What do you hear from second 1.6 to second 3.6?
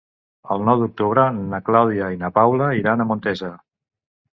Clàudia i na Paula iran a Montesa.